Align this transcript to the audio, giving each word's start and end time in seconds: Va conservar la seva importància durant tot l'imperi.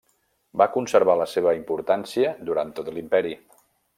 Va 0.61 0.67
conservar 0.77 1.15
la 1.19 1.27
seva 1.33 1.53
importància 1.59 2.33
durant 2.49 2.75
tot 2.79 2.91
l'imperi. 2.97 3.37